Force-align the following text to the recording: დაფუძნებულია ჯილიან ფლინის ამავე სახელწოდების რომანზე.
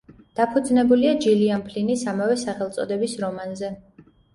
დაფუძნებულია 0.37 1.11
ჯილიან 1.27 1.63
ფლინის 1.69 2.09
ამავე 2.17 2.41
სახელწოდების 2.49 3.19
რომანზე. 3.27 3.77